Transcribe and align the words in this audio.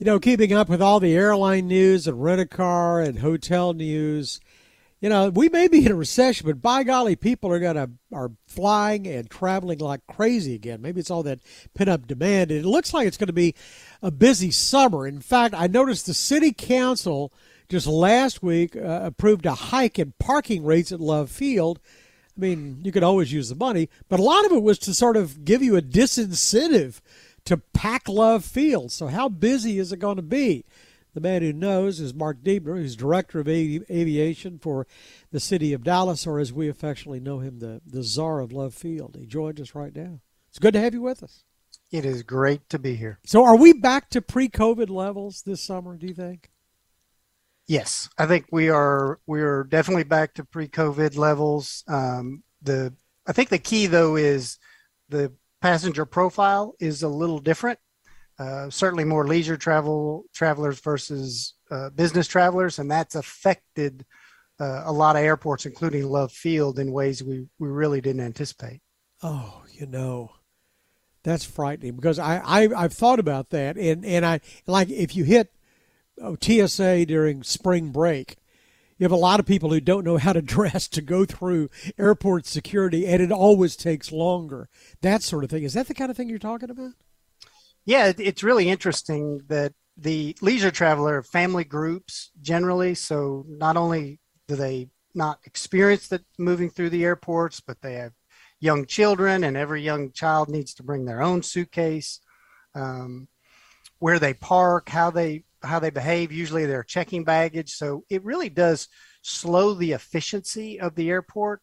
You 0.00 0.06
know, 0.06 0.18
keeping 0.18 0.54
up 0.54 0.70
with 0.70 0.80
all 0.80 0.98
the 0.98 1.14
airline 1.14 1.68
news 1.68 2.06
and 2.06 2.22
rent 2.22 2.40
a 2.40 2.46
car 2.46 3.02
and 3.02 3.18
hotel 3.18 3.74
news, 3.74 4.40
you 5.02 5.10
know, 5.10 5.28
we 5.28 5.50
may 5.50 5.68
be 5.68 5.84
in 5.84 5.92
a 5.92 5.94
recession, 5.94 6.46
but 6.46 6.62
by 6.62 6.84
golly, 6.84 7.16
people 7.16 7.52
are 7.52 7.58
gonna 7.58 7.90
are 8.10 8.30
flying 8.46 9.06
and 9.06 9.28
traveling 9.28 9.78
like 9.78 10.00
crazy 10.06 10.54
again. 10.54 10.80
Maybe 10.80 11.00
it's 11.00 11.10
all 11.10 11.22
that 11.24 11.40
pent 11.74 11.90
up 11.90 12.06
demand. 12.06 12.50
And 12.50 12.60
it 12.60 12.66
looks 12.66 12.94
like 12.94 13.06
it's 13.06 13.18
going 13.18 13.26
to 13.26 13.34
be 13.34 13.54
a 14.00 14.10
busy 14.10 14.50
summer. 14.50 15.06
In 15.06 15.20
fact, 15.20 15.54
I 15.54 15.66
noticed 15.66 16.06
the 16.06 16.14
city 16.14 16.54
council 16.54 17.30
just 17.68 17.86
last 17.86 18.42
week 18.42 18.74
uh, 18.76 19.00
approved 19.02 19.44
a 19.44 19.52
hike 19.52 19.98
in 19.98 20.14
parking 20.18 20.64
rates 20.64 20.92
at 20.92 21.00
Love 21.00 21.30
Field. 21.30 21.78
I 22.38 22.40
mean, 22.40 22.80
you 22.82 22.90
could 22.90 23.04
always 23.04 23.34
use 23.34 23.50
the 23.50 23.54
money, 23.54 23.90
but 24.08 24.18
a 24.18 24.22
lot 24.22 24.46
of 24.46 24.52
it 24.52 24.62
was 24.62 24.78
to 24.78 24.94
sort 24.94 25.18
of 25.18 25.44
give 25.44 25.62
you 25.62 25.76
a 25.76 25.82
disincentive 25.82 27.02
to 27.50 27.56
pack 27.56 28.08
Love 28.08 28.44
Field. 28.44 28.92
So, 28.92 29.08
how 29.08 29.28
busy 29.28 29.80
is 29.80 29.92
it 29.92 29.98
going 29.98 30.14
to 30.16 30.22
be? 30.22 30.64
The 31.14 31.20
man 31.20 31.42
who 31.42 31.52
knows 31.52 31.98
is 31.98 32.14
Mark 32.14 32.44
Duebner, 32.44 32.76
who's 32.76 32.94
director 32.94 33.40
of 33.40 33.48
aviation 33.48 34.60
for 34.60 34.86
the 35.32 35.40
city 35.40 35.72
of 35.72 35.82
Dallas, 35.82 36.28
or 36.28 36.38
as 36.38 36.52
we 36.52 36.68
affectionately 36.68 37.18
know 37.18 37.40
him, 37.40 37.58
the, 37.58 37.80
the 37.84 38.04
czar 38.04 38.38
of 38.38 38.52
Love 38.52 38.72
Field. 38.72 39.16
He 39.18 39.26
joins 39.26 39.60
us 39.60 39.74
right 39.74 39.92
now. 39.92 40.20
It's 40.48 40.60
good 40.60 40.74
to 40.74 40.80
have 40.80 40.94
you 40.94 41.02
with 41.02 41.24
us. 41.24 41.42
It 41.90 42.04
is 42.04 42.22
great 42.22 42.68
to 42.68 42.78
be 42.78 42.94
here. 42.94 43.18
So, 43.26 43.44
are 43.44 43.56
we 43.56 43.72
back 43.72 44.10
to 44.10 44.22
pre 44.22 44.48
COVID 44.48 44.88
levels 44.88 45.42
this 45.42 45.60
summer, 45.60 45.96
do 45.96 46.06
you 46.06 46.14
think? 46.14 46.52
Yes, 47.66 48.08
I 48.16 48.26
think 48.26 48.46
we 48.52 48.68
are. 48.68 49.18
We 49.26 49.40
are 49.40 49.64
definitely 49.64 50.04
back 50.04 50.34
to 50.34 50.44
pre 50.44 50.68
COVID 50.68 51.16
levels. 51.16 51.82
Um, 51.88 52.44
the 52.62 52.94
I 53.26 53.32
think 53.32 53.48
the 53.48 53.58
key 53.58 53.86
though 53.86 54.14
is 54.14 54.60
the 55.08 55.32
passenger 55.60 56.04
profile 56.04 56.74
is 56.80 57.02
a 57.02 57.08
little 57.08 57.38
different. 57.38 57.78
Uh, 58.38 58.70
certainly 58.70 59.04
more 59.04 59.26
leisure 59.26 59.56
travel 59.56 60.24
travelers 60.32 60.80
versus 60.80 61.54
uh, 61.70 61.90
business 61.90 62.26
travelers, 62.26 62.78
and 62.78 62.90
that's 62.90 63.14
affected 63.14 64.04
uh, 64.58 64.82
a 64.86 64.92
lot 64.92 65.16
of 65.16 65.22
airports, 65.22 65.66
including 65.66 66.08
Love 66.08 66.32
Field, 66.32 66.78
in 66.78 66.90
ways 66.90 67.22
we, 67.22 67.46
we 67.58 67.68
really 67.68 68.00
didn't 68.00 68.22
anticipate. 68.22 68.80
Oh, 69.22 69.62
you 69.72 69.86
know, 69.86 70.32
that's 71.22 71.44
frightening 71.44 71.96
because 71.96 72.18
I, 72.18 72.38
I 72.38 72.68
I've 72.74 72.94
thought 72.94 73.18
about 73.18 73.50
that, 73.50 73.76
and 73.76 74.04
and 74.04 74.24
I 74.24 74.40
like 74.66 74.88
if 74.88 75.14
you 75.14 75.24
hit 75.24 75.52
oh, 76.20 76.36
TSA 76.40 77.06
during 77.06 77.42
spring 77.42 77.90
break, 77.90 78.36
you 79.00 79.04
have 79.04 79.12
a 79.12 79.16
lot 79.16 79.40
of 79.40 79.46
people 79.46 79.70
who 79.70 79.80
don't 79.80 80.04
know 80.04 80.18
how 80.18 80.34
to 80.34 80.42
dress 80.56 80.86
to 80.88 81.00
go 81.00 81.24
through 81.24 81.70
airport 81.98 82.46
security, 82.46 83.06
and 83.06 83.22
it 83.22 83.32
always 83.32 83.74
takes 83.74 84.12
longer. 84.12 84.68
That 85.00 85.22
sort 85.22 85.42
of 85.42 85.50
thing. 85.50 85.64
Is 85.64 85.72
that 85.72 85.88
the 85.88 85.94
kind 85.94 86.10
of 86.10 86.16
thing 86.16 86.28
you're 86.28 86.38
talking 86.38 86.70
about? 86.70 86.92
Yeah, 87.86 88.12
it's 88.18 88.44
really 88.44 88.68
interesting 88.68 89.40
that 89.48 89.72
the 89.96 90.36
leisure 90.42 90.70
traveler 90.70 91.22
family 91.22 91.64
groups 91.64 92.30
generally, 92.42 92.94
so 92.94 93.46
not 93.48 93.78
only 93.78 94.20
do 94.46 94.54
they 94.54 94.90
not 95.14 95.40
experience 95.44 96.08
that 96.08 96.22
moving 96.38 96.68
through 96.68 96.90
the 96.90 97.04
airports, 97.04 97.58
but 97.60 97.80
they 97.80 97.94
have 97.94 98.12
young 98.60 98.84
children, 98.84 99.44
and 99.44 99.56
every 99.56 99.82
young 99.82 100.12
child 100.12 100.50
needs 100.50 100.74
to 100.74 100.82
bring 100.82 101.06
their 101.06 101.22
own 101.22 101.42
suitcase. 101.42 102.20
Um, 102.74 103.28
where 103.98 104.18
they 104.18 104.34
park, 104.34 104.88
how 104.88 105.10
they 105.10 105.44
how 105.62 105.78
they 105.78 105.90
behave. 105.90 106.32
Usually, 106.32 106.66
they're 106.66 106.82
checking 106.82 107.24
baggage, 107.24 107.72
so 107.72 108.04
it 108.08 108.24
really 108.24 108.48
does 108.48 108.88
slow 109.22 109.74
the 109.74 109.92
efficiency 109.92 110.80
of 110.80 110.94
the 110.94 111.10
airport. 111.10 111.60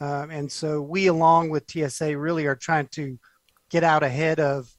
Um, 0.00 0.30
and 0.30 0.50
so, 0.50 0.80
we, 0.80 1.06
along 1.06 1.50
with 1.50 1.70
TSA, 1.70 2.16
really 2.16 2.46
are 2.46 2.56
trying 2.56 2.88
to 2.92 3.18
get 3.70 3.84
out 3.84 4.02
ahead 4.02 4.40
of 4.40 4.70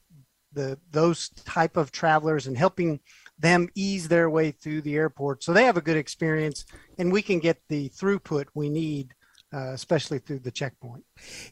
the 0.54 0.78
those 0.92 1.30
type 1.46 1.78
of 1.78 1.92
travelers 1.92 2.48
and 2.48 2.58
helping 2.58 3.00
them 3.38 3.70
ease 3.76 4.08
their 4.08 4.30
way 4.30 4.52
through 4.52 4.82
the 4.82 4.96
airport 4.96 5.44
so 5.44 5.54
they 5.54 5.66
have 5.66 5.78
a 5.78 5.82
good 5.82 5.98
experience 5.98 6.66
and 6.98 7.12
we 7.12 7.22
can 7.22 7.40
get 7.40 7.62
the 7.70 7.90
throughput 7.90 8.46
we 8.54 8.70
need 8.70 9.14
uh, 9.54 9.72
especially 9.72 10.20
through 10.20 10.40
the 10.40 10.52
checkpoint 10.52 11.04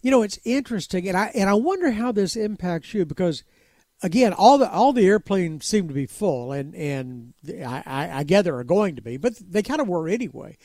you 0.02 0.12
know 0.12 0.24
it's 0.24 0.40
interesting 0.46 1.08
and 1.08 1.18
i 1.18 1.32
and 1.36 1.50
i 1.50 1.54
wonder 1.54 1.92
how 1.92 2.12
this 2.12 2.36
impacts 2.36 2.94
you 2.94 3.06
because 3.06 3.44
again 4.04 4.34
all 4.34 4.58
the 4.58 4.70
all 4.72 4.94
the 4.94 5.06
airplanes 5.06 5.66
seem 5.66 5.88
to 5.88 5.94
be 5.94 6.06
full 6.06 6.52
and 6.52 6.76
and 6.76 7.34
i 7.66 8.10
i 8.14 8.24
gather 8.24 8.56
are 8.56 8.64
going 8.64 8.96
to 8.96 9.02
be 9.02 9.18
but 9.18 9.36
they 9.38 9.64
kind 9.64 9.82
of 9.82 9.88
were 9.88 10.08
anyway 10.08 10.58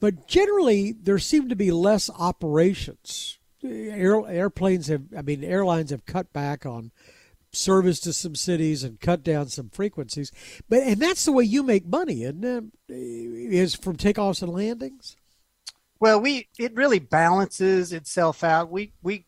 but 0.00 0.28
generally 0.28 0.92
there 0.92 1.18
seem 1.18 1.48
to 1.48 1.56
be 1.56 1.70
less 1.70 2.10
operations 2.18 3.38
Air, 3.64 4.20
airplanes 4.28 4.88
have 4.88 5.04
i 5.16 5.22
mean 5.22 5.42
airlines 5.42 5.90
have 5.90 6.04
cut 6.06 6.32
back 6.32 6.66
on 6.66 6.90
service 7.56 7.98
to 8.00 8.12
some 8.12 8.34
cities 8.34 8.84
and 8.84 9.00
cut 9.00 9.22
down 9.22 9.48
some 9.48 9.70
frequencies. 9.70 10.30
But 10.68 10.82
and 10.82 11.00
that's 11.00 11.24
the 11.24 11.32
way 11.32 11.44
you 11.44 11.62
make 11.62 11.86
money, 11.86 12.22
isn't 12.22 12.44
it? 12.44 12.64
Is 12.88 13.74
from 13.74 13.96
takeoffs 13.96 14.42
and 14.42 14.52
landings. 14.52 15.16
Well, 15.98 16.20
we 16.20 16.48
it 16.58 16.74
really 16.74 16.98
balances 16.98 17.92
itself 17.92 18.44
out. 18.44 18.70
We 18.70 18.92
we 19.02 19.26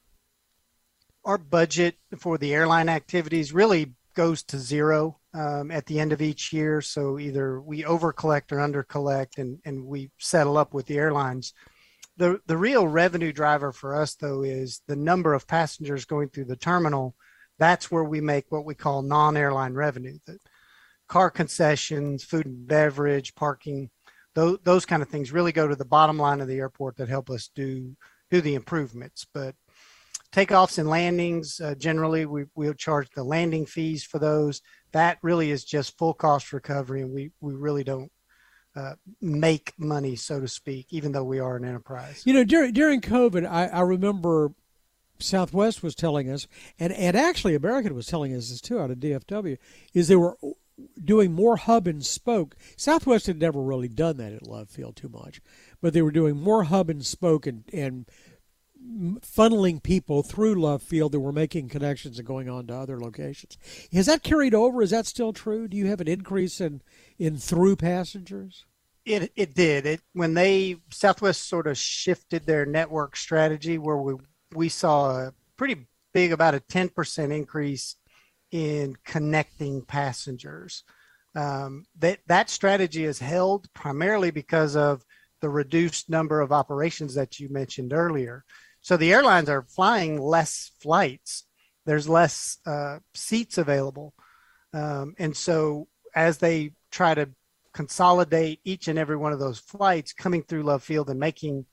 our 1.29 1.39
budget 1.39 1.95
for 2.19 2.39
the 2.39 2.55
airline 2.55 2.89
activities 2.89 3.53
really 3.53 3.95
goes 4.15 4.43
to 4.43 4.59
zero 4.59 5.21
um, 5.35 5.71
at 5.71 5.85
the 5.85 6.01
end 6.01 6.13
of 6.13 6.23
each 6.23 6.55
year. 6.55 6.81
So 6.81 7.19
either 7.19 7.61
we 7.61 7.85
over 7.85 8.13
collect 8.13 8.51
or 8.51 8.61
under 8.61 8.83
collect, 8.83 9.37
and 9.37 9.61
and 9.65 9.85
we 9.85 10.11
settle 10.19 10.57
up 10.57 10.73
with 10.73 10.87
the 10.87 10.97
airlines. 10.97 11.53
The 12.17 12.41
the 12.47 12.57
real 12.57 12.89
revenue 12.89 13.33
driver 13.33 13.73
for 13.73 13.95
us 13.95 14.15
though 14.15 14.43
is 14.43 14.81
the 14.89 14.97
number 14.97 15.35
of 15.35 15.47
passengers 15.47 16.07
going 16.07 16.31
through 16.31 16.47
the 16.47 16.57
terminal 16.57 17.15
that's 17.59 17.91
where 17.91 18.05
we 18.05 18.21
make 18.21 18.47
what 18.51 18.65
we 18.65 18.75
call 18.75 19.03
non-airline 19.03 19.75
revenue 19.75 20.19
the 20.27 20.39
car 21.09 21.31
concessions 21.31 22.25
food 22.25 22.47
and 22.47 22.67
beverage 22.67 23.35
parking 23.35 23.91
those, 24.35 24.59
those 24.63 24.87
kind 24.87 25.03
of 25.03 25.09
things 25.09 25.33
really 25.33 25.53
go 25.53 25.67
to 25.67 25.77
the 25.77 25.85
bottom 25.85 26.19
line 26.19 26.41
of 26.41 26.49
the 26.49 26.59
airport 26.59 26.97
that 26.97 27.09
help 27.09 27.31
us 27.31 27.51
do 27.55 27.97
do 28.31 28.41
the 28.41 28.55
improvements 28.55 29.27
but 29.33 29.55
takeoffs 30.33 30.79
and 30.79 30.89
landings 30.89 31.61
uh, 31.61 31.75
generally 31.77 32.27
we, 32.27 32.45
we'll 32.55 32.75
charge 32.75 33.09
the 33.15 33.25
landing 33.25 33.65
fees 33.65 34.05
for 34.05 34.19
those 34.19 34.61
that 34.93 35.19
really 35.23 35.51
is 35.51 35.65
just 35.65 35.97
full 35.99 36.15
cost 36.15 36.53
recovery 36.53 37.03
and 37.03 37.13
we, 37.13 37.31
we 37.41 37.55
really 37.55 37.85
don't 37.85 38.11
uh, 38.77 38.95
make 39.21 39.73
money, 39.77 40.15
so 40.15 40.41
to 40.41 40.47
speak, 40.47 40.87
even 40.91 41.11
though 41.11 41.25
we 41.25 41.41
are 41.41 41.57
an 41.57 41.65
enterprise. 41.65 42.23
You 42.25 42.33
know, 42.33 42.45
during 42.45 42.73
during 42.73 43.01
COVID, 43.01 43.45
I, 43.45 43.67
I 43.67 43.81
remember 43.81 44.53
Southwest 45.19 45.83
was 45.83 45.95
telling 45.95 46.31
us, 46.31 46.47
and, 46.79 46.93
and 46.93 47.17
actually 47.17 47.55
American 47.55 47.95
was 47.95 48.07
telling 48.07 48.33
us 48.35 48.51
this 48.51 48.61
too 48.61 48.79
out 48.79 48.91
of 48.91 48.99
DFW, 48.99 49.59
is 49.95 50.07
they 50.07 50.17
were 50.17 50.37
doing 51.03 51.33
more 51.33 51.57
hub 51.57 51.89
and 51.89 52.05
spoke. 52.07 52.57
Southwest 52.77 53.27
had 53.27 53.41
never 53.41 53.61
really 53.61 53.89
done 53.89 54.17
that 54.19 54.33
at 54.33 54.47
Love 54.47 54.71
Field 54.71 54.95
too 54.95 55.09
much, 55.09 55.41
but 55.81 55.93
they 55.93 56.03
were 56.03 56.13
doing 56.13 56.37
more 56.37 56.65
hub 56.65 56.89
and 56.89 57.05
spoke 57.05 57.47
and, 57.47 57.65
and 57.73 58.07
funneling 58.89 59.83
people 59.83 60.23
through 60.23 60.55
Love 60.55 60.83
Field 60.83 61.13
that 61.13 61.21
were 61.21 61.33
making 61.33 61.69
connections 61.69 62.19
and 62.19 62.27
going 62.27 62.49
on 62.49 62.67
to 62.67 62.75
other 62.75 62.99
locations. 62.99 63.59
Has 63.93 64.07
that 64.07 64.23
carried 64.23 64.55
over? 64.55 64.83
Is 64.83 64.91
that 64.91 65.07
still 65.07 65.33
true? 65.33 65.69
Do 65.69 65.77
you 65.77 65.87
have 65.87 66.01
an 66.01 66.09
increase 66.09 66.61
in, 66.61 66.83
in 67.19 67.37
through 67.37 67.77
passengers? 67.77 68.65
It, 69.05 69.33
it 69.37 69.55
did. 69.55 69.87
It 69.87 70.01
when 70.13 70.35
they 70.35 70.77
Southwest 70.91 71.49
sort 71.49 71.67
of 71.67 71.79
shifted 71.79 72.45
their 72.45 72.67
network 72.67 73.17
strategy 73.17 73.79
where 73.79 73.97
we 73.97 74.15
we 74.55 74.69
saw 74.69 75.11
a 75.11 75.33
pretty 75.57 75.87
big, 76.13 76.33
about 76.33 76.55
a 76.55 76.61
10% 76.61 77.35
increase 77.35 77.97
in 78.51 78.97
connecting 79.05 79.83
passengers. 79.83 80.85
Um, 81.35 81.85
that 81.99 82.21
that 82.27 82.51
strategy 82.51 83.05
is 83.05 83.19
held 83.19 83.73
primarily 83.75 84.31
because 84.31 84.77
of 84.77 85.05
the 85.41 85.49
reduced 85.49 86.09
number 86.09 86.41
of 86.41 86.53
operations 86.53 87.15
that 87.15 87.39
you 87.39 87.49
mentioned 87.49 87.93
earlier. 87.93 88.45
So 88.81 88.97
the 88.97 89.13
airlines 89.13 89.49
are 89.49 89.63
flying 89.63 90.21
less 90.21 90.71
flights. 90.81 91.45
There's 91.85 92.09
less 92.09 92.59
uh, 92.67 92.99
seats 93.15 93.59
available, 93.59 94.15
um, 94.73 95.15
and 95.19 95.37
so 95.37 95.89
as 96.15 96.39
they 96.39 96.73
try 96.91 97.15
to 97.15 97.31
consolidate 97.73 98.61
each 98.65 98.89
and 98.89 98.99
every 98.99 99.17
one 99.17 99.33
of 99.33 99.39
those 99.39 99.59
flights 99.59 100.13
coming 100.13 100.43
through 100.43 100.65
Love 100.65 100.83
Field 100.83 101.09
and 101.11 101.21
making 101.21 101.65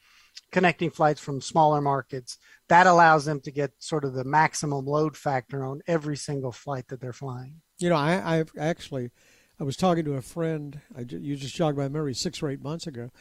connecting 0.51 0.89
flights 0.89 1.19
from 1.19 1.41
smaller 1.41 1.81
markets, 1.81 2.37
that 2.67 2.87
allows 2.87 3.25
them 3.25 3.39
to 3.41 3.51
get 3.51 3.71
sort 3.79 4.05
of 4.05 4.13
the 4.13 4.23
maximum 4.23 4.85
load 4.85 5.17
factor 5.17 5.65
on 5.65 5.81
every 5.87 6.17
single 6.17 6.51
flight 6.51 6.87
that 6.89 7.01
they're 7.01 7.13
flying. 7.13 7.61
You 7.79 7.89
know, 7.89 7.95
I, 7.95 8.37
I've 8.37 8.51
actually, 8.59 9.11
I 9.59 9.63
was 9.63 9.77
talking 9.77 10.05
to 10.05 10.13
a 10.13 10.21
friend. 10.21 10.79
I, 10.97 11.01
you 11.01 11.35
just 11.35 11.55
jogged 11.55 11.77
my 11.77 11.89
memory 11.89 12.13
six 12.13 12.41
or 12.41 12.49
eight 12.49 12.61
months 12.61 12.87
ago. 12.87 13.11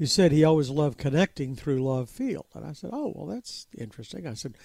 He 0.00 0.06
said 0.06 0.32
he 0.32 0.44
always 0.44 0.70
loved 0.70 0.96
connecting 0.96 1.54
through 1.54 1.84
Love 1.84 2.08
Field, 2.08 2.46
and 2.54 2.64
I 2.64 2.72
said, 2.72 2.88
"Oh, 2.90 3.12
well, 3.14 3.26
that's 3.26 3.66
interesting." 3.76 4.26
I 4.26 4.32
said, 4.32 4.56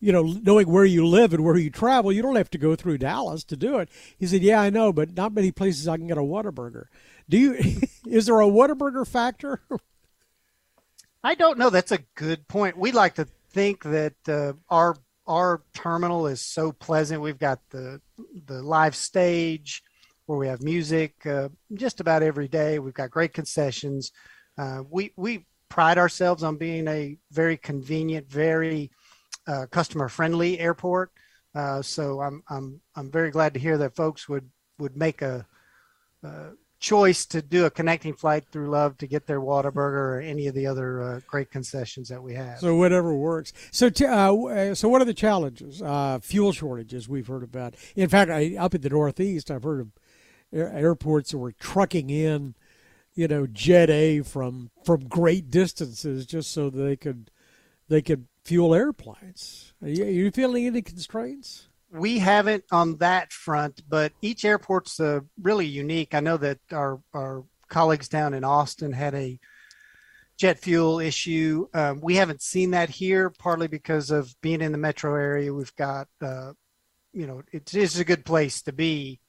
"You 0.00 0.10
know, 0.10 0.24
knowing 0.42 0.68
where 0.68 0.84
you 0.84 1.06
live 1.06 1.32
and 1.32 1.44
where 1.44 1.56
you 1.56 1.70
travel, 1.70 2.10
you 2.10 2.22
don't 2.22 2.34
have 2.34 2.50
to 2.50 2.58
go 2.58 2.74
through 2.74 2.98
Dallas 2.98 3.44
to 3.44 3.56
do 3.56 3.78
it." 3.78 3.88
He 4.18 4.26
said, 4.26 4.42
"Yeah, 4.42 4.60
I 4.60 4.68
know, 4.68 4.92
but 4.92 5.14
not 5.16 5.32
many 5.32 5.52
places 5.52 5.86
I 5.86 5.96
can 5.96 6.08
get 6.08 6.18
a 6.18 6.22
Whataburger. 6.22 6.86
Do 7.28 7.38
you? 7.38 7.52
is 8.08 8.26
there 8.26 8.40
a 8.40 8.48
Whataburger 8.48 9.06
factor?" 9.06 9.62
I 11.22 11.36
don't 11.36 11.56
know. 11.56 11.70
That's 11.70 11.92
a 11.92 12.04
good 12.16 12.48
point. 12.48 12.76
We 12.76 12.90
like 12.90 13.14
to 13.14 13.28
think 13.52 13.84
that 13.84 14.16
uh, 14.26 14.54
our 14.70 14.96
our 15.24 15.62
terminal 15.72 16.26
is 16.26 16.40
so 16.40 16.72
pleasant. 16.72 17.22
We've 17.22 17.38
got 17.38 17.60
the 17.70 18.00
the 18.44 18.60
live 18.60 18.96
stage, 18.96 19.84
where 20.26 20.36
we 20.36 20.48
have 20.48 20.64
music 20.64 21.24
uh, 21.26 21.50
just 21.74 22.00
about 22.00 22.24
every 22.24 22.48
day. 22.48 22.80
We've 22.80 22.92
got 22.92 23.12
great 23.12 23.34
concessions. 23.34 24.10
Uh, 24.60 24.82
we 24.90 25.10
we 25.16 25.46
pride 25.70 25.96
ourselves 25.96 26.42
on 26.42 26.56
being 26.56 26.86
a 26.86 27.16
very 27.32 27.56
convenient, 27.56 28.28
very 28.28 28.90
uh, 29.46 29.64
customer 29.70 30.06
friendly 30.06 30.58
airport. 30.58 31.12
Uh, 31.54 31.80
so 31.80 32.20
I'm 32.20 32.42
I'm 32.50 32.80
I'm 32.94 33.10
very 33.10 33.30
glad 33.30 33.54
to 33.54 33.60
hear 33.60 33.78
that 33.78 33.96
folks 33.96 34.28
would 34.28 34.50
would 34.78 34.98
make 34.98 35.22
a, 35.22 35.46
a 36.22 36.50
choice 36.78 37.24
to 37.26 37.40
do 37.40 37.64
a 37.64 37.70
connecting 37.70 38.12
flight 38.12 38.44
through 38.50 38.68
Love 38.68 38.98
to 38.98 39.06
get 39.06 39.26
their 39.26 39.40
Whataburger 39.40 40.16
or 40.16 40.20
any 40.20 40.46
of 40.46 40.54
the 40.54 40.66
other 40.66 41.02
uh, 41.02 41.20
great 41.26 41.50
concessions 41.50 42.10
that 42.10 42.22
we 42.22 42.34
have. 42.34 42.58
So 42.58 42.76
whatever 42.76 43.14
works. 43.14 43.54
So 43.70 43.88
t- 43.88 44.04
uh, 44.04 44.34
uh, 44.34 44.74
so 44.74 44.90
what 44.90 45.00
are 45.00 45.06
the 45.06 45.14
challenges? 45.14 45.80
Uh, 45.80 46.18
fuel 46.22 46.52
shortages 46.52 47.08
we've 47.08 47.26
heard 47.26 47.44
about. 47.44 47.76
In 47.96 48.10
fact, 48.10 48.30
I, 48.30 48.56
up 48.58 48.74
in 48.74 48.82
the 48.82 48.90
Northeast, 48.90 49.50
I've 49.50 49.62
heard 49.62 49.80
of 49.80 49.88
air- 50.52 50.72
airports 50.72 51.30
that 51.30 51.38
were 51.38 51.52
trucking 51.52 52.10
in, 52.10 52.54
you 53.14 53.28
know, 53.28 53.46
Jet 53.46 53.90
A 53.90 54.22
from 54.22 54.70
from 54.84 55.08
great 55.08 55.50
distances 55.50 56.26
just 56.26 56.50
so 56.52 56.70
they 56.70 56.96
could 56.96 57.30
they 57.88 58.02
could 58.02 58.26
fuel 58.44 58.74
airplanes. 58.74 59.72
Are 59.82 59.88
you, 59.88 60.04
are 60.04 60.10
you 60.10 60.30
feeling 60.30 60.66
any 60.66 60.82
constraints? 60.82 61.68
we 61.92 62.18
haven't 62.18 62.64
on 62.70 62.96
that 62.98 63.32
front, 63.32 63.82
but 63.88 64.12
each 64.22 64.44
airport's 64.44 65.00
uh, 65.00 65.20
really 65.40 65.66
unique. 65.66 66.14
I 66.14 66.20
know 66.20 66.36
that 66.36 66.58
our 66.72 67.00
our 67.12 67.44
colleagues 67.68 68.08
down 68.08 68.34
in 68.34 68.44
Austin 68.44 68.92
had 68.92 69.14
a 69.14 69.38
jet 70.36 70.58
fuel 70.58 71.00
issue. 71.00 71.66
Um, 71.74 72.00
we 72.00 72.16
haven't 72.16 72.42
seen 72.42 72.70
that 72.70 72.88
here, 72.88 73.30
partly 73.30 73.68
because 73.68 74.10
of 74.10 74.34
being 74.40 74.60
in 74.60 74.72
the 74.72 74.78
metro 74.78 75.14
area. 75.14 75.52
We've 75.52 75.74
got, 75.76 76.08
uh, 76.22 76.52
you 77.12 77.26
know, 77.26 77.42
it 77.52 77.74
is 77.74 77.98
a 77.98 78.04
good 78.04 78.24
place 78.24 78.62
to 78.62 78.72
be 78.72 79.20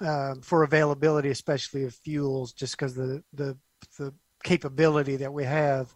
uh, 0.00 0.34
for 0.42 0.62
availability, 0.62 1.30
especially 1.30 1.84
of 1.84 1.94
fuels, 1.94 2.52
just 2.52 2.76
because 2.76 2.94
the 2.94 3.22
the 3.32 3.56
the 3.98 4.12
capability 4.44 5.16
that 5.16 5.32
we 5.32 5.44
have. 5.44 5.92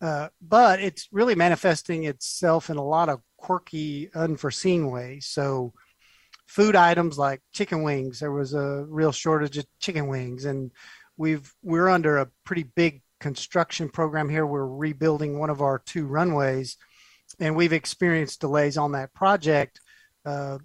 Uh, 0.00 0.28
but 0.42 0.80
it's 0.80 1.08
really 1.12 1.34
manifesting 1.34 2.04
itself 2.04 2.68
in 2.68 2.76
a 2.76 2.84
lot 2.84 3.08
of 3.08 3.20
quirky, 3.38 4.10
unforeseen 4.14 4.90
ways. 4.90 5.26
So, 5.26 5.72
food 6.46 6.76
items 6.76 7.16
like 7.16 7.40
chicken 7.52 7.82
wings, 7.82 8.20
there 8.20 8.32
was 8.32 8.54
a 8.54 8.84
real 8.88 9.12
shortage 9.12 9.56
of 9.56 9.66
chicken 9.78 10.08
wings, 10.08 10.44
and 10.44 10.72
we've 11.16 11.52
we're 11.62 11.88
under 11.88 12.18
a 12.18 12.28
pretty 12.44 12.64
big 12.64 13.02
construction 13.20 13.88
program 13.88 14.28
here. 14.28 14.46
We're 14.46 14.66
rebuilding 14.66 15.38
one 15.38 15.50
of 15.50 15.62
our 15.62 15.78
two 15.78 16.06
runways, 16.06 16.76
and 17.38 17.56
we've 17.56 17.72
experienced 17.72 18.40
delays 18.40 18.76
on 18.76 18.92
that 18.92 19.14
project. 19.14 19.80
Uh, 20.26 20.58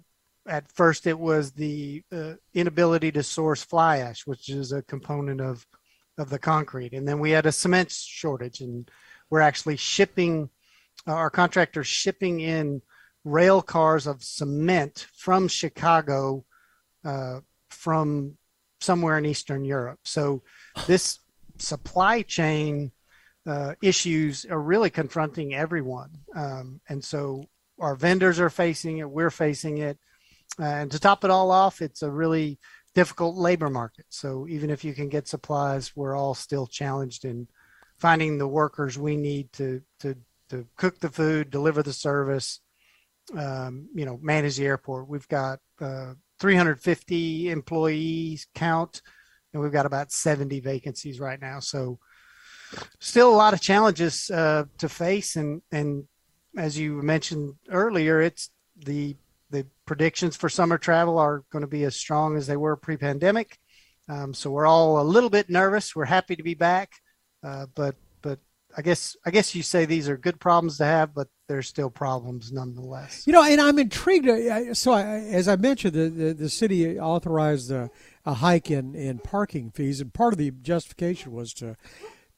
at 0.50 0.70
first, 0.72 1.06
it 1.06 1.18
was 1.18 1.52
the 1.52 2.02
uh, 2.12 2.34
inability 2.52 3.12
to 3.12 3.22
source 3.22 3.62
fly 3.62 3.98
ash, 3.98 4.26
which 4.26 4.50
is 4.50 4.72
a 4.72 4.82
component 4.82 5.40
of 5.40 5.64
of 6.18 6.28
the 6.28 6.38
concrete, 6.38 6.92
and 6.92 7.08
then 7.08 7.18
we 7.18 7.30
had 7.30 7.46
a 7.46 7.52
cement 7.52 7.90
shortage, 7.90 8.60
and 8.60 8.90
we're 9.30 9.40
actually 9.40 9.76
shipping 9.76 10.50
our 11.06 11.30
contractors 11.30 11.86
shipping 11.86 12.40
in 12.40 12.82
rail 13.24 13.62
cars 13.62 14.06
of 14.06 14.22
cement 14.22 15.06
from 15.14 15.48
Chicago, 15.48 16.44
uh, 17.04 17.40
from 17.70 18.36
somewhere 18.80 19.16
in 19.16 19.24
Eastern 19.24 19.64
Europe. 19.64 20.00
So 20.04 20.42
this 20.86 21.20
supply 21.58 22.22
chain 22.22 22.90
uh, 23.46 23.74
issues 23.82 24.44
are 24.44 24.60
really 24.60 24.90
confronting 24.90 25.54
everyone, 25.54 26.10
um, 26.34 26.80
and 26.88 27.02
so 27.02 27.44
our 27.78 27.94
vendors 27.94 28.38
are 28.40 28.50
facing 28.50 28.98
it. 28.98 29.08
We're 29.08 29.30
facing 29.30 29.78
it, 29.78 29.96
uh, 29.96 30.09
and 30.60 30.90
to 30.90 30.98
top 30.98 31.24
it 31.24 31.30
all 31.30 31.50
off, 31.50 31.80
it's 31.80 32.02
a 32.02 32.10
really 32.10 32.58
difficult 32.94 33.36
labor 33.36 33.70
market. 33.70 34.06
So 34.08 34.46
even 34.48 34.70
if 34.70 34.84
you 34.84 34.94
can 34.94 35.08
get 35.08 35.28
supplies, 35.28 35.94
we're 35.96 36.16
all 36.16 36.34
still 36.34 36.66
challenged 36.66 37.24
in 37.24 37.48
finding 37.98 38.38
the 38.38 38.48
workers 38.48 38.98
we 38.98 39.16
need 39.16 39.52
to 39.54 39.82
to 40.00 40.16
to 40.48 40.66
cook 40.76 40.98
the 40.98 41.08
food, 41.08 41.50
deliver 41.50 41.82
the 41.82 41.92
service, 41.92 42.60
um, 43.36 43.88
you 43.94 44.04
know, 44.04 44.18
manage 44.20 44.56
the 44.56 44.66
airport. 44.66 45.08
We've 45.08 45.28
got 45.28 45.60
uh, 45.80 46.14
350 46.40 47.50
employees 47.50 48.48
count, 48.54 49.00
and 49.52 49.62
we've 49.62 49.72
got 49.72 49.86
about 49.86 50.10
70 50.10 50.60
vacancies 50.60 51.20
right 51.20 51.40
now. 51.40 51.60
So, 51.60 52.00
still 52.98 53.30
a 53.30 53.36
lot 53.36 53.54
of 53.54 53.60
challenges 53.60 54.28
uh, 54.30 54.64
to 54.78 54.88
face, 54.88 55.36
and 55.36 55.62
and 55.70 56.04
as 56.56 56.76
you 56.76 57.00
mentioned 57.02 57.54
earlier, 57.70 58.20
it's 58.20 58.50
the 58.76 59.16
the 59.50 59.66
predictions 59.86 60.36
for 60.36 60.48
summer 60.48 60.78
travel 60.78 61.18
are 61.18 61.44
going 61.50 61.62
to 61.62 61.68
be 61.68 61.84
as 61.84 61.96
strong 61.96 62.36
as 62.36 62.46
they 62.46 62.56
were 62.56 62.76
pre-pandemic. 62.76 63.58
Um, 64.08 64.34
so 64.34 64.50
we're 64.50 64.66
all 64.66 65.00
a 65.00 65.04
little 65.04 65.30
bit 65.30 65.50
nervous. 65.50 65.94
We're 65.94 66.04
happy 66.04 66.36
to 66.36 66.42
be 66.42 66.54
back, 66.54 66.92
uh, 67.44 67.66
but 67.74 67.96
I 68.76 68.82
guess 68.82 69.16
I 69.24 69.30
guess 69.30 69.54
you 69.54 69.62
say 69.62 69.84
these 69.84 70.08
are 70.08 70.16
good 70.16 70.38
problems 70.38 70.78
to 70.78 70.84
have, 70.84 71.14
but 71.14 71.28
they're 71.48 71.62
still 71.62 71.90
problems 71.90 72.52
nonetheless. 72.52 73.26
You 73.26 73.32
know, 73.32 73.42
and 73.42 73.60
I'm 73.60 73.78
intrigued. 73.78 74.28
Uh, 74.28 74.74
so, 74.74 74.92
I, 74.92 75.04
as 75.04 75.48
I 75.48 75.56
mentioned, 75.56 75.94
the, 75.94 76.08
the, 76.08 76.34
the 76.34 76.48
city 76.48 76.98
authorized 76.98 77.70
a, 77.70 77.90
a, 78.24 78.34
hike 78.34 78.70
in, 78.70 78.94
in 78.94 79.18
parking 79.18 79.70
fees, 79.70 80.00
and 80.00 80.12
part 80.14 80.32
of 80.32 80.38
the 80.38 80.50
justification 80.50 81.32
was 81.32 81.52
to 81.54 81.76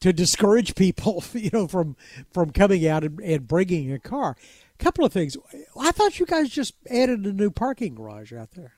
to 0.00 0.12
discourage 0.12 0.74
people, 0.74 1.22
you 1.34 1.50
know, 1.52 1.68
from 1.68 1.96
from 2.32 2.50
coming 2.50 2.86
out 2.86 3.04
and, 3.04 3.20
and 3.20 3.46
bringing 3.46 3.92
a 3.92 3.98
car. 3.98 4.36
Couple 4.82 5.04
of 5.04 5.12
things. 5.12 5.36
I 5.78 5.92
thought 5.92 6.18
you 6.18 6.26
guys 6.26 6.50
just 6.50 6.74
added 6.90 7.24
a 7.24 7.32
new 7.32 7.50
parking 7.50 7.94
garage 7.94 8.32
out 8.32 8.50
there. 8.52 8.72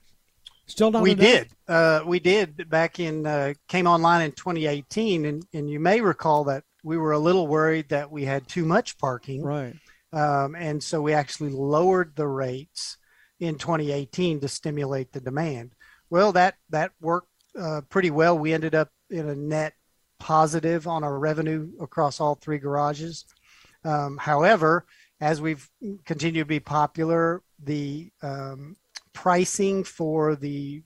Still 0.66 0.90
not. 0.90 1.02
We 1.02 1.12
enough? 1.12 1.24
did. 1.24 1.48
Uh, 1.66 2.00
we 2.06 2.20
did 2.20 2.68
back 2.68 3.00
in 3.00 3.26
uh, 3.26 3.54
came 3.68 3.86
online 3.86 4.22
in 4.22 4.32
2018, 4.32 5.24
and 5.24 5.46
and 5.52 5.70
you 5.70 5.80
may 5.80 6.00
recall 6.00 6.44
that 6.44 6.64
we 6.82 6.98
were 6.98 7.12
a 7.12 7.18
little 7.18 7.46
worried 7.46 7.88
that 7.88 8.10
we 8.10 8.24
had 8.24 8.46
too 8.46 8.66
much 8.66 8.98
parking. 8.98 9.42
Right. 9.42 9.74
Um, 10.12 10.54
and 10.54 10.82
so 10.82 11.00
we 11.00 11.12
actually 11.14 11.50
lowered 11.50 12.14
the 12.16 12.28
rates 12.28 12.98
in 13.40 13.56
2018 13.56 14.40
to 14.40 14.48
stimulate 14.48 15.12
the 15.12 15.20
demand. 15.20 15.74
Well, 16.10 16.32
that 16.32 16.56
that 16.70 16.92
worked 17.00 17.28
uh, 17.58 17.80
pretty 17.88 18.10
well. 18.10 18.38
We 18.38 18.52
ended 18.52 18.74
up 18.74 18.90
in 19.10 19.28
a 19.28 19.34
net 19.34 19.74
positive 20.18 20.86
on 20.86 21.02
our 21.02 21.18
revenue 21.18 21.70
across 21.80 22.20
all 22.20 22.34
three 22.34 22.58
garages. 22.58 23.24
Um, 23.84 24.16
however, 24.16 24.86
as 25.24 25.40
we've 25.40 25.70
continued 26.04 26.42
to 26.42 26.44
be 26.44 26.60
popular, 26.60 27.42
the 27.58 28.10
um, 28.22 28.76
pricing 29.14 29.82
for 29.82 30.36
the 30.36 30.82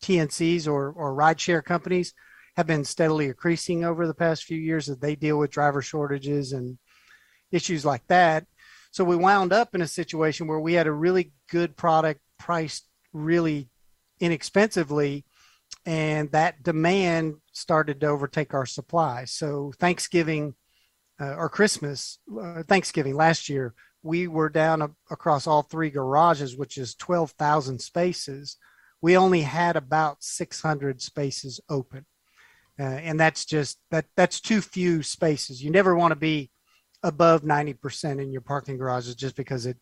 TNCs 0.00 0.68
or, 0.68 0.92
or 0.92 1.12
rideshare 1.12 1.64
companies 1.64 2.14
have 2.56 2.68
been 2.68 2.84
steadily 2.84 3.26
increasing 3.26 3.84
over 3.84 4.06
the 4.06 4.14
past 4.14 4.44
few 4.44 4.58
years 4.58 4.88
as 4.88 4.98
they 4.98 5.16
deal 5.16 5.40
with 5.40 5.50
driver 5.50 5.82
shortages 5.82 6.52
and 6.52 6.78
issues 7.50 7.84
like 7.84 8.06
that. 8.06 8.46
So 8.92 9.02
we 9.02 9.16
wound 9.16 9.52
up 9.52 9.74
in 9.74 9.82
a 9.82 9.88
situation 9.88 10.46
where 10.46 10.60
we 10.60 10.74
had 10.74 10.86
a 10.86 10.92
really 10.92 11.32
good 11.50 11.76
product 11.76 12.20
priced 12.38 12.86
really 13.12 13.70
inexpensively, 14.20 15.24
and 15.84 16.30
that 16.30 16.62
demand 16.62 17.38
started 17.50 18.00
to 18.02 18.06
overtake 18.06 18.54
our 18.54 18.66
supply. 18.66 19.24
So 19.24 19.72
Thanksgiving 19.80 20.54
uh, 21.20 21.34
or 21.34 21.48
Christmas, 21.48 22.18
uh, 22.40 22.62
Thanksgiving 22.62 23.14
last 23.14 23.48
year, 23.48 23.74
we 24.02 24.28
were 24.28 24.48
down 24.48 24.82
a, 24.82 24.90
across 25.10 25.46
all 25.46 25.62
three 25.62 25.90
garages, 25.90 26.56
which 26.56 26.78
is 26.78 26.94
12,000 26.94 27.80
spaces. 27.80 28.56
We 29.02 29.16
only 29.16 29.42
had 29.42 29.76
about 29.76 30.22
600 30.22 31.00
spaces 31.02 31.60
open. 31.68 32.06
Uh, 32.78 32.84
and 32.84 33.20
that's 33.20 33.44
just 33.44 33.78
that 33.90 34.06
that's 34.16 34.40
too 34.40 34.62
few 34.62 35.02
spaces. 35.02 35.62
You 35.62 35.70
never 35.70 35.94
want 35.94 36.12
to 36.12 36.16
be 36.16 36.50
above 37.02 37.42
90% 37.42 38.22
in 38.22 38.32
your 38.32 38.40
parking 38.40 38.78
garages 38.78 39.14
just 39.14 39.36
because 39.36 39.66
it 39.66 39.76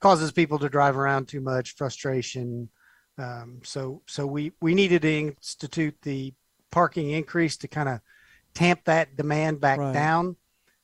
causes 0.00 0.32
people 0.32 0.58
to 0.58 0.70
drive 0.70 0.96
around 0.96 1.28
too 1.28 1.42
much, 1.42 1.74
frustration. 1.76 2.70
Um, 3.18 3.60
so 3.62 4.02
so 4.06 4.26
we 4.26 4.52
we 4.62 4.74
needed 4.74 5.02
to 5.02 5.18
institute 5.18 5.96
the 6.02 6.32
parking 6.70 7.10
increase 7.10 7.58
to 7.58 7.68
kind 7.68 7.88
of 7.88 8.00
tamp 8.54 8.80
that 8.84 9.16
demand 9.16 9.60
back 9.60 9.78
right. 9.78 9.92
down. 9.92 10.36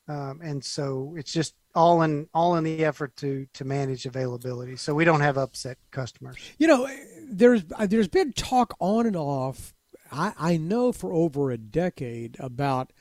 Um, 0.07 0.41
and 0.43 0.63
so 0.63 1.15
it's 1.17 1.31
just 1.31 1.55
all 1.73 2.01
in 2.01 2.27
all 2.33 2.55
in 2.55 2.63
the 2.63 2.83
effort 2.83 3.15
to 3.15 3.47
to 3.53 3.63
manage 3.65 4.05
availability 4.05 4.75
so 4.75 4.93
we 4.93 5.05
don't 5.05 5.21
have 5.21 5.37
upset 5.37 5.77
customers 5.91 6.37
you 6.57 6.67
know 6.67 6.87
there's 7.29 7.63
there's 7.85 8.07
been 8.07 8.33
talk 8.33 8.75
on 8.79 9.05
and 9.05 9.15
off 9.15 9.73
I, 10.11 10.33
I 10.37 10.57
know 10.57 10.91
for 10.91 11.13
over 11.13 11.51
a 11.51 11.57
decade 11.57 12.35
about 12.39 12.91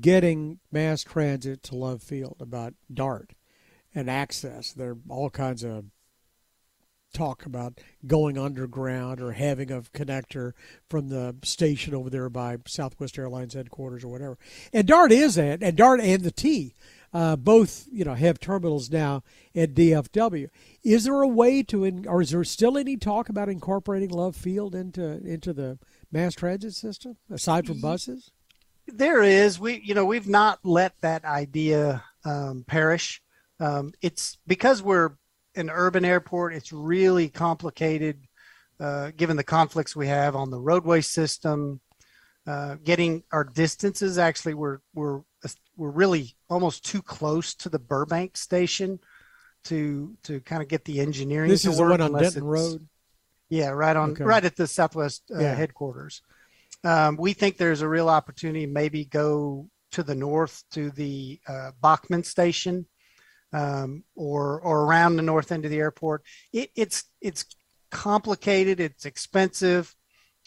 getting 0.00 0.60
mass 0.70 1.02
transit 1.02 1.62
to 1.64 1.76
Love 1.76 2.02
Field, 2.02 2.36
about 2.40 2.74
DART 2.92 3.32
and 3.94 4.08
access. 4.08 4.72
There 4.72 4.92
are 4.92 4.98
all 5.08 5.30
kinds 5.30 5.64
of 5.64 5.86
talk 7.12 7.44
about 7.46 7.80
going 8.06 8.38
underground 8.38 9.20
or 9.20 9.32
having 9.32 9.70
a 9.70 9.82
connector 9.82 10.52
from 10.88 11.08
the 11.08 11.36
station 11.44 11.94
over 11.94 12.10
there 12.10 12.28
by 12.28 12.58
Southwest 12.66 13.18
Airlines 13.18 13.54
headquarters 13.54 14.04
or 14.04 14.08
whatever. 14.08 14.38
And 14.72 14.86
DART 14.86 15.12
is 15.12 15.34
that, 15.36 15.62
and 15.62 15.76
DART 15.76 16.00
and 16.00 16.22
the 16.22 16.30
T. 16.30 16.74
Uh, 17.14 17.36
both 17.36 17.86
you 17.92 18.06
know 18.06 18.14
have 18.14 18.40
terminals 18.40 18.90
now 18.90 19.22
at 19.54 19.74
DFW. 19.74 20.48
Is 20.82 21.04
there 21.04 21.20
a 21.20 21.28
way 21.28 21.62
to, 21.64 21.84
in, 21.84 22.06
or 22.06 22.22
is 22.22 22.30
there 22.30 22.42
still 22.42 22.78
any 22.78 22.96
talk 22.96 23.28
about 23.28 23.50
incorporating 23.50 24.08
Love 24.08 24.34
Field 24.34 24.74
into 24.74 25.02
into 25.02 25.52
the 25.52 25.78
mass 26.10 26.34
transit 26.34 26.72
system 26.72 27.18
aside 27.30 27.66
from 27.66 27.82
buses? 27.82 28.30
There 28.86 29.22
is. 29.22 29.60
We, 29.60 29.82
you 29.84 29.94
know, 29.94 30.06
we've 30.06 30.26
not 30.26 30.60
let 30.64 30.98
that 31.02 31.26
idea 31.26 32.02
um, 32.24 32.64
perish. 32.66 33.22
Um, 33.60 33.92
it's 34.00 34.38
because 34.46 34.82
we're 34.82 35.12
an 35.54 35.70
urban 35.70 36.04
airport. 36.04 36.54
It's 36.54 36.72
really 36.72 37.28
complicated, 37.28 38.26
uh, 38.80 39.10
given 39.16 39.36
the 39.36 39.44
conflicts 39.44 39.94
we 39.94 40.06
have 40.08 40.34
on 40.36 40.50
the 40.50 40.60
roadway 40.60 41.00
system. 41.00 41.80
Uh, 42.46 42.74
getting 42.82 43.22
our 43.30 43.44
distances 43.44 44.18
actually, 44.18 44.54
we're 44.54 44.78
we're 44.94 45.20
we're 45.76 45.90
really 45.90 46.34
almost 46.50 46.84
too 46.84 47.00
close 47.00 47.54
to 47.54 47.68
the 47.68 47.78
Burbank 47.78 48.36
station 48.36 48.98
to 49.64 50.16
to 50.24 50.40
kind 50.40 50.60
of 50.62 50.68
get 50.68 50.84
the 50.84 51.00
engineering. 51.00 51.48
This 51.48 51.62
to 51.62 51.70
is 51.70 51.76
the 51.76 51.84
one 51.84 52.00
on 52.00 52.12
Denton 52.12 52.42
Road. 52.44 52.88
Yeah, 53.48 53.68
right 53.68 53.94
on, 53.94 54.12
Okay. 54.12 54.24
right 54.24 54.44
at 54.44 54.56
the 54.56 54.66
Southwest 54.66 55.30
uh, 55.32 55.38
Yeah. 55.38 55.54
headquarters. 55.54 56.22
Um, 56.84 57.16
we 57.16 57.32
think 57.32 57.58
there's 57.58 57.82
a 57.82 57.88
real 57.88 58.08
opportunity, 58.08 58.66
maybe 58.66 59.04
go 59.04 59.68
to 59.92 60.02
the 60.02 60.14
north 60.14 60.64
to 60.72 60.90
the 60.90 61.38
uh, 61.46 61.72
Bachman 61.80 62.24
station, 62.24 62.86
um, 63.52 64.04
or 64.14 64.60
or 64.60 64.84
around 64.84 65.16
the 65.16 65.22
north 65.22 65.52
end 65.52 65.64
of 65.64 65.70
the 65.70 65.78
airport. 65.78 66.22
It, 66.52 66.70
it's 66.74 67.04
it's 67.20 67.44
complicated, 67.90 68.80
it's 68.80 69.04
expensive, 69.04 69.94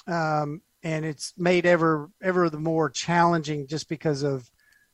um, 0.08 0.62
and 0.84 1.06
it's 1.06 1.34
made 1.38 1.66
ever 1.66 2.10
ever 2.22 2.50
the 2.50 2.60
more 2.60 2.90
challenging 2.90 3.68
just 3.68 3.90
because 3.90 4.24
of 4.24 4.50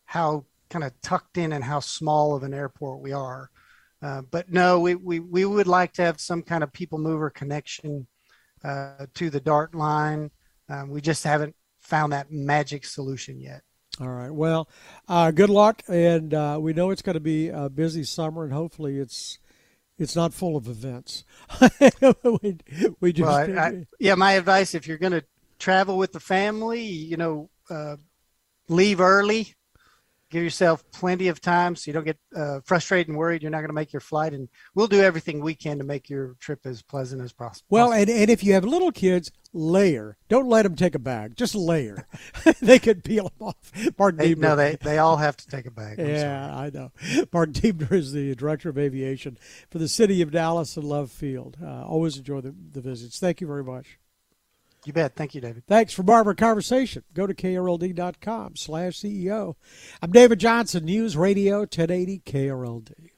how 0.06 0.46
kind 0.70 0.84
of 0.84 1.00
tucked 1.02 1.38
in 1.38 1.52
and 1.52 1.64
how 1.64 1.80
small 1.80 2.36
of 2.36 2.44
an 2.44 2.54
airport 2.54 3.02
we 3.02 3.12
are. 3.12 3.50
Uh, 4.02 4.22
but 4.32 4.52
no, 4.52 4.80
we, 4.80 4.96
we, 4.96 5.20
we 5.20 5.46
would 5.46 5.68
like 5.68 5.94
to 5.94 6.02
have 6.02 6.20
some 6.20 6.42
kind 6.42 6.64
of 6.64 6.74
people 6.74 6.98
mover 6.98 7.30
connection 7.30 8.08
uh, 8.64 9.06
to 9.14 9.30
the 9.30 9.40
Dart 9.40 9.76
line. 9.76 10.32
Um, 10.70 10.90
we 10.90 11.02
just 11.02 11.24
haven't 11.24 11.56
found 11.82 12.14
that 12.14 12.32
magic 12.32 12.86
solution 12.86 13.40
yet. 13.40 13.62
All 14.00 14.10
right. 14.10 14.32
Well, 14.32 14.70
uh, 15.08 15.32
good 15.32 15.50
luck, 15.50 15.84
and 15.88 16.34
uh, 16.34 16.58
we 16.62 16.74
know 16.74 16.92
it's 16.92 17.02
going 17.02 17.16
to 17.16 17.20
be 17.20 17.50
a 17.50 17.70
busy 17.70 18.04
summer, 18.04 18.44
and 18.44 18.54
hopefully 18.54 18.98
it's 18.98 19.38
it's 19.98 20.16
not 20.16 20.34
full 20.34 20.56
of 20.56 20.68
events. 20.68 21.26
we, 22.42 22.58
we 23.00 23.14
just 23.14 23.28
Well, 23.28 23.60
I, 23.60 23.68
I, 23.68 23.86
yeah, 24.00 24.16
my 24.16 24.34
advice 24.34 24.74
if 24.74 24.88
you're 24.88 24.98
going 24.98 25.12
to 25.12 25.24
travel 25.60 25.98
with 25.98 26.14
the 26.14 26.20
family, 26.20 26.84
you 26.84 27.18
know, 27.18 27.50
uh, 27.70 27.98
leave 28.68 29.02
early. 29.02 29.54
Give 30.32 30.44
yourself 30.44 30.84
plenty 30.92 31.28
of 31.28 31.42
time 31.42 31.76
so 31.76 31.90
you 31.90 31.94
don't 31.94 32.06
get 32.06 32.18
uh, 32.36 32.62
frustrated 32.66 33.10
and 33.10 33.18
worried 33.18 33.42
you're 33.42 33.52
not 33.52 33.60
going 33.60 33.70
to 33.70 33.74
make 33.74 33.94
your 33.94 34.00
flight. 34.00 34.34
And 34.34 34.50
we'll 34.74 34.88
do 34.88 35.02
everything 35.02 35.42
we 35.42 35.54
can 35.54 35.78
to 35.78 35.84
make 35.84 36.10
your 36.10 36.36
trip 36.40 36.66
as 36.66 36.82
pleasant 36.82 37.22
as 37.22 37.34
possible. 37.34 37.68
well, 37.70 37.92
and, 37.92 38.10
and 38.10 38.30
if 38.30 38.44
you 38.44 38.54
have 38.54 38.64
little 38.64 38.92
kids, 38.92 39.32
layer. 39.54 40.18
Don't 40.30 40.48
let 40.48 40.64
them 40.64 40.76
take 40.76 40.96
a 40.96 41.00
bag. 41.00 41.36
Just 41.36 41.56
layer. 41.56 42.08
they 42.62 42.80
could 42.80 43.04
peel 43.04 43.32
them 43.38 43.48
off. 43.50 43.72
Martin 43.98 44.20
they, 44.20 44.36
Duebner. 44.36 44.40
no, 44.40 44.56
they, 44.56 44.78
they 44.82 44.98
all 44.98 45.18
have 45.18 45.38
to 45.38 45.48
take 45.48 45.66
a 45.66 45.72
bag. 45.72 46.00
I'm 46.00 46.06
sorry. 46.06 46.20
Yeah, 46.20 46.58
I 46.58 46.70
know. 46.70 46.92
Martin 47.34 47.54
Duebner 47.54 47.92
is 47.92 48.14
the 48.14 48.34
director 48.36 48.70
of 48.70 48.78
aviation 48.78 49.38
for 49.70 49.78
the 49.78 49.88
city 49.88 50.22
of 50.22 50.32
Dallas 50.32 50.78
and 50.78 50.86
Love 50.86 51.12
Field. 51.12 51.58
Uh, 51.62 51.86
always 51.86 52.18
enjoy 52.18 52.42
the, 52.42 52.56
the 52.72 52.82
visits. 52.82 53.20
Thank 53.20 53.42
you 53.42 53.48
very 53.48 53.64
much. 53.64 54.00
You 54.86 54.94
bet. 54.94 55.16
Thank 55.16 55.36
you, 55.36 55.42
David. 55.42 55.68
Thanks 55.68 55.94
for 55.94 56.02
Barber 56.02 56.34
Conversation. 56.34 57.04
Go 57.14 57.28
to 57.28 57.36
krld.com 57.36 58.56
slash 58.56 59.00
CEO. 59.00 59.56
I'm 60.02 60.12
David 60.12 60.40
Johnson, 60.40 60.86
News 60.86 61.16
Radio 61.16 61.60
1080 61.60 62.22
KRLD. 62.26 63.12